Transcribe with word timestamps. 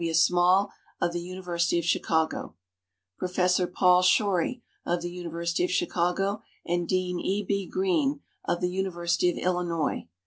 W. 0.01 0.13
Small, 0.15 0.71
of 0.99 1.13
the 1.13 1.21
University 1.21 1.77
of 1.77 1.85
Chicago; 1.85 2.55
Professor 3.19 3.67
Paul 3.67 4.01
Shorey, 4.01 4.63
of 4.83 5.03
the 5.03 5.11
University 5.11 5.63
of 5.63 5.69
Chicago, 5.69 6.41
and 6.65 6.87
Dean 6.87 7.19
E. 7.19 7.43
B. 7.47 7.67
Greene, 7.67 8.21
of 8.43 8.61
the 8.61 8.71
University 8.71 9.29
of 9.29 9.37
Illinois. 9.37 10.07